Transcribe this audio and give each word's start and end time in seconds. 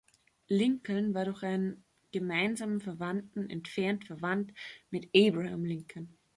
Lincoln 0.49 1.13
war 1.13 1.25
durch 1.25 1.43
einen 1.43 1.85
gemeinsamen 2.11 2.81
Verwandten 2.81 3.51
entfernt 3.51 4.03
verwandt 4.03 4.51
mit 4.89 5.07
Abraham 5.15 5.63
Lincoln. 5.63 6.17